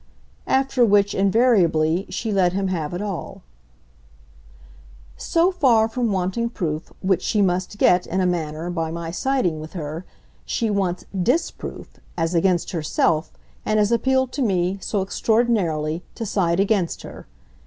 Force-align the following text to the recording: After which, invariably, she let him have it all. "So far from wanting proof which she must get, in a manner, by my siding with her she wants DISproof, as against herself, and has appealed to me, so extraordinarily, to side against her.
After 0.47 0.83
which, 0.83 1.13
invariably, 1.13 2.07
she 2.09 2.31
let 2.33 2.53
him 2.53 2.69
have 2.69 2.95
it 2.95 3.03
all. 3.03 3.43
"So 5.15 5.51
far 5.51 5.87
from 5.87 6.11
wanting 6.11 6.49
proof 6.49 6.91
which 7.01 7.21
she 7.21 7.39
must 7.39 7.77
get, 7.77 8.07
in 8.07 8.19
a 8.19 8.25
manner, 8.25 8.71
by 8.71 8.89
my 8.89 9.11
siding 9.11 9.59
with 9.59 9.73
her 9.73 10.03
she 10.43 10.71
wants 10.71 11.05
DISproof, 11.15 11.99
as 12.17 12.33
against 12.33 12.71
herself, 12.71 13.31
and 13.63 13.77
has 13.77 13.91
appealed 13.91 14.31
to 14.31 14.41
me, 14.41 14.79
so 14.81 15.03
extraordinarily, 15.03 16.03
to 16.15 16.25
side 16.25 16.59
against 16.59 17.03
her. 17.03 17.27